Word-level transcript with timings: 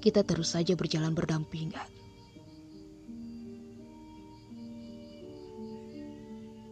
kita 0.00 0.24
terus 0.24 0.56
saja 0.56 0.72
berjalan 0.72 1.12
berdampingan. 1.12 1.84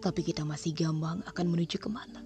Tapi 0.01 0.21
kita 0.25 0.49
masih 0.49 0.73
gampang 0.73 1.21
akan 1.29 1.47
menuju 1.53 1.77
ke 1.77 1.93
mana. 1.93 2.25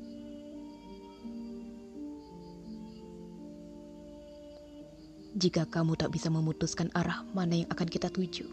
Jika 5.33 5.67
kamu 5.67 5.99
tak 5.99 6.13
bisa 6.13 6.29
memutuskan 6.29 6.93
arah 6.95 7.27
mana 7.33 7.65
yang 7.65 7.69
akan 7.73 7.89
kita 7.89 8.13
tuju, 8.13 8.45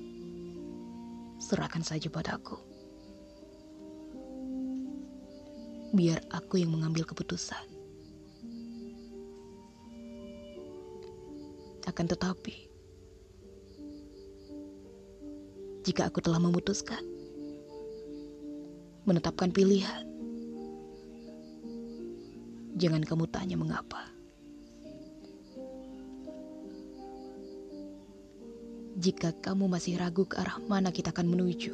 serahkan 1.37 1.83
saja 1.83 2.07
padaku. 2.09 2.57
Biar 5.93 6.23
aku 6.31 6.63
yang 6.63 6.71
mengambil 6.73 7.03
keputusan. 7.03 7.78
Akan 11.89 12.05
tetapi, 12.05 12.69
jika 15.81 16.05
aku 16.05 16.21
telah 16.21 16.37
memutuskan, 16.37 17.01
menetapkan 19.09 19.49
pilihan, 19.49 20.05
jangan 22.77 23.01
kamu 23.01 23.25
tanya 23.33 23.57
mengapa. 23.57 24.19
jika 28.99 29.31
kamu 29.31 29.71
masih 29.71 29.95
ragu 29.95 30.27
ke 30.27 30.35
arah 30.35 30.59
mana 30.67 30.91
kita 30.91 31.15
akan 31.15 31.31
menuju. 31.31 31.71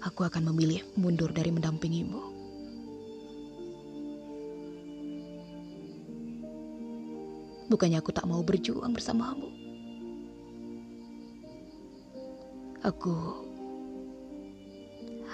Aku 0.00 0.24
akan 0.24 0.50
memilih 0.50 0.80
mundur 0.96 1.30
dari 1.36 1.52
mendampingimu. 1.52 2.31
Bukannya 7.70 8.02
aku 8.02 8.10
tak 8.10 8.26
mau 8.26 8.42
berjuang 8.42 8.90
bersamamu. 8.94 9.52
Aku 12.82 13.14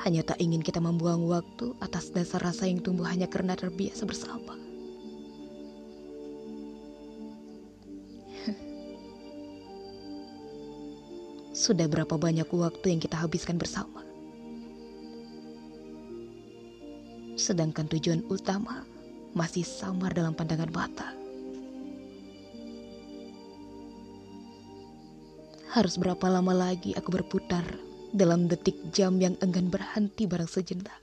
hanya 0.05 0.23
tak 0.23 0.39
ingin 0.39 0.63
kita 0.63 0.79
membuang 0.79 1.27
waktu 1.27 1.75
atas 1.83 2.15
dasar 2.15 2.39
rasa 2.45 2.71
yang 2.71 2.79
tumbuh 2.79 3.09
hanya 3.09 3.27
karena 3.27 3.59
terbiasa 3.59 4.07
bersama. 4.07 4.55
Sudah 11.57 11.91
berapa 11.91 12.15
banyak 12.15 12.47
waktu 12.47 12.95
yang 12.95 13.01
kita 13.03 13.19
habiskan 13.19 13.59
bersama. 13.59 14.07
Sedangkan 17.35 17.91
tujuan 17.91 18.23
utama 18.31 18.87
masih 19.35 19.67
samar 19.67 20.15
dalam 20.15 20.37
pandangan 20.37 20.71
mata. 20.71 21.18
Harus 25.69 26.01
berapa 26.01 26.33
lama 26.33 26.57
lagi 26.57 26.97
aku 26.97 27.13
berputar 27.13 27.65
dalam 28.17 28.49
detik 28.49 28.89
jam 28.89 29.21
yang 29.21 29.37
enggan 29.45 29.69
berhenti 29.69 30.25
barang 30.25 30.49
sejenak. 30.49 30.97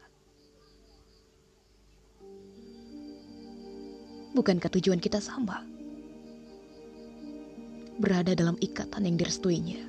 Bukankah 4.34 4.68
tujuan 4.74 4.98
kita 4.98 5.22
sama? 5.22 5.62
Berada 8.02 8.34
dalam 8.34 8.58
ikatan 8.58 9.06
yang 9.06 9.16
direstuinya. 9.16 9.80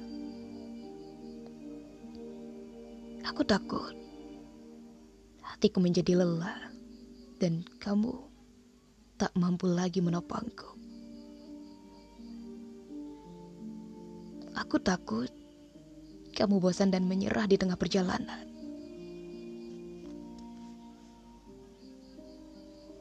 Aku 3.27 3.43
takut 3.43 3.97
hatiku 5.43 5.81
menjadi 5.81 6.21
lelah 6.21 6.71
dan 7.41 7.65
kamu 7.81 8.13
tak 9.17 9.33
mampu 9.35 9.67
lagi 9.67 10.05
menopangku. 10.05 10.86
Aku 14.57 14.81
takut 14.81 15.29
kamu 16.33 16.61
bosan 16.61 16.89
dan 16.89 17.05
menyerah 17.05 17.45
di 17.45 17.61
tengah 17.61 17.77
perjalanan. 17.77 18.45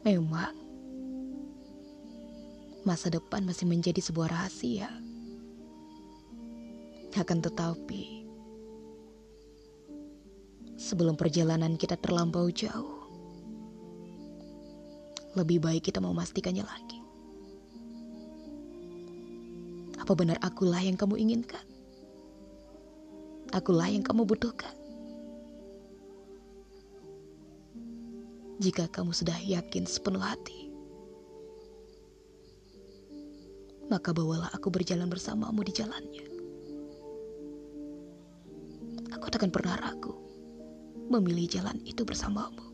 Memang 0.03 0.53
masa 2.85 3.09
depan 3.09 3.41
masih 3.47 3.65
menjadi 3.65 3.97
sebuah 4.03 4.29
rahasia. 4.29 4.91
Akan 7.15 7.39
tetapi, 7.39 8.27
sebelum 10.75 11.15
perjalanan 11.15 11.79
kita 11.79 11.95
terlampau 11.95 12.51
jauh. 12.51 13.07
Lebih 15.33 15.63
baik 15.63 15.87
kita 15.87 16.03
memastikannya 16.03 16.67
lagi. 16.67 16.94
Apa 20.05 20.13
benar 20.13 20.37
akulah 20.45 20.85
yang 20.85 20.93
kamu 20.93 21.17
inginkan? 21.17 21.65
Akulah 23.49 23.89
yang 23.89 24.05
kamu 24.05 24.21
butuhkan. 24.21 24.77
Jika 28.61 28.85
kamu 28.85 29.17
sudah 29.17 29.33
yakin 29.33 29.89
sepenuh 29.89 30.21
hati, 30.21 30.69
maka 33.89 34.13
bawalah 34.13 34.53
aku 34.53 34.69
berjalan 34.69 35.09
bersamamu 35.09 35.65
di 35.65 35.73
jalannya. 35.73 36.25
Aku 39.09 39.25
takkan 39.33 39.49
pernah 39.49 39.73
ragu 39.81 40.13
memilih 41.09 41.49
jalan 41.49 41.81
itu 41.81 42.05
bersamamu. 42.05 42.64